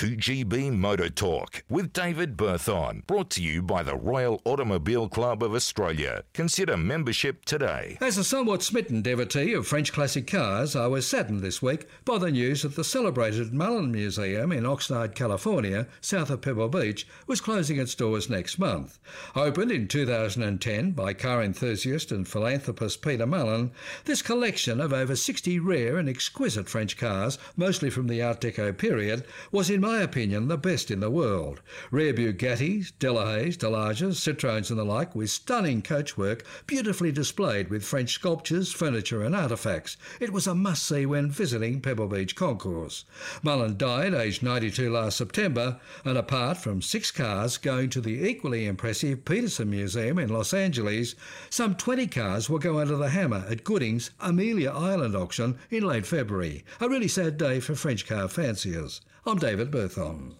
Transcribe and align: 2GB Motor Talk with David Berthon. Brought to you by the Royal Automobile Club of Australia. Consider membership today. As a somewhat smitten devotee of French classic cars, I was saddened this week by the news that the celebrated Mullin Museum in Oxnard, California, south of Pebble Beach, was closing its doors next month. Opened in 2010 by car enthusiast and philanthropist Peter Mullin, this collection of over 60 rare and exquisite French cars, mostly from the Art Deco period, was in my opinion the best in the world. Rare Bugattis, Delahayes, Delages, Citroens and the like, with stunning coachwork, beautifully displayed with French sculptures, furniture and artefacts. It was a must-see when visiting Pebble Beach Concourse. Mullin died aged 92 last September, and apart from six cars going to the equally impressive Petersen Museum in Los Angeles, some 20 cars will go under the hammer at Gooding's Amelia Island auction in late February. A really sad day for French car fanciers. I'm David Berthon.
2GB 0.00 0.74
Motor 0.78 1.10
Talk 1.10 1.62
with 1.68 1.92
David 1.92 2.34
Berthon. 2.34 3.06
Brought 3.06 3.28
to 3.32 3.42
you 3.42 3.60
by 3.60 3.82
the 3.82 3.96
Royal 3.96 4.40
Automobile 4.46 5.10
Club 5.10 5.42
of 5.42 5.54
Australia. 5.54 6.24
Consider 6.32 6.78
membership 6.78 7.44
today. 7.44 7.98
As 8.00 8.16
a 8.16 8.24
somewhat 8.24 8.62
smitten 8.62 9.02
devotee 9.02 9.52
of 9.52 9.66
French 9.66 9.92
classic 9.92 10.26
cars, 10.26 10.74
I 10.74 10.86
was 10.86 11.06
saddened 11.06 11.42
this 11.42 11.60
week 11.60 11.86
by 12.06 12.16
the 12.16 12.30
news 12.30 12.62
that 12.62 12.76
the 12.76 12.82
celebrated 12.82 13.52
Mullin 13.52 13.92
Museum 13.92 14.52
in 14.52 14.64
Oxnard, 14.64 15.14
California, 15.14 15.86
south 16.00 16.30
of 16.30 16.40
Pebble 16.40 16.70
Beach, 16.70 17.06
was 17.26 17.42
closing 17.42 17.78
its 17.78 17.94
doors 17.94 18.30
next 18.30 18.58
month. 18.58 18.98
Opened 19.36 19.70
in 19.70 19.86
2010 19.86 20.92
by 20.92 21.12
car 21.12 21.42
enthusiast 21.42 22.10
and 22.10 22.26
philanthropist 22.26 23.02
Peter 23.02 23.26
Mullin, 23.26 23.70
this 24.06 24.22
collection 24.22 24.80
of 24.80 24.94
over 24.94 25.14
60 25.14 25.58
rare 25.58 25.98
and 25.98 26.08
exquisite 26.08 26.70
French 26.70 26.96
cars, 26.96 27.36
mostly 27.54 27.90
from 27.90 28.06
the 28.06 28.22
Art 28.22 28.40
Deco 28.40 28.74
period, 28.78 29.26
was 29.52 29.68
in 29.68 29.89
my 29.90 30.02
opinion 30.02 30.46
the 30.46 30.56
best 30.56 30.88
in 30.88 31.00
the 31.00 31.10
world. 31.10 31.60
Rare 31.90 32.14
Bugattis, 32.14 32.92
Delahayes, 33.00 33.58
Delages, 33.58 34.20
Citroens 34.20 34.70
and 34.70 34.78
the 34.78 34.84
like, 34.84 35.16
with 35.16 35.30
stunning 35.30 35.82
coachwork, 35.82 36.42
beautifully 36.68 37.10
displayed 37.10 37.70
with 37.70 37.84
French 37.84 38.12
sculptures, 38.12 38.70
furniture 38.70 39.24
and 39.24 39.34
artefacts. 39.34 39.96
It 40.20 40.32
was 40.32 40.46
a 40.46 40.54
must-see 40.54 41.06
when 41.06 41.32
visiting 41.32 41.80
Pebble 41.80 42.06
Beach 42.06 42.36
Concourse. 42.36 43.04
Mullin 43.42 43.76
died 43.76 44.14
aged 44.14 44.44
92 44.44 44.92
last 44.92 45.16
September, 45.16 45.80
and 46.04 46.16
apart 46.16 46.58
from 46.58 46.80
six 46.80 47.10
cars 47.10 47.58
going 47.58 47.90
to 47.90 48.00
the 48.00 48.28
equally 48.28 48.66
impressive 48.66 49.24
Petersen 49.24 49.70
Museum 49.70 50.20
in 50.20 50.28
Los 50.28 50.54
Angeles, 50.54 51.16
some 51.48 51.74
20 51.74 52.06
cars 52.06 52.48
will 52.48 52.60
go 52.60 52.78
under 52.78 52.96
the 52.96 53.10
hammer 53.10 53.44
at 53.50 53.64
Gooding's 53.64 54.12
Amelia 54.20 54.70
Island 54.70 55.16
auction 55.16 55.58
in 55.68 55.82
late 55.82 56.06
February. 56.06 56.62
A 56.80 56.88
really 56.88 57.08
sad 57.08 57.36
day 57.36 57.58
for 57.58 57.74
French 57.74 58.06
car 58.06 58.28
fanciers. 58.28 59.00
I'm 59.26 59.36
David 59.36 59.70
Berthon. 59.80 60.36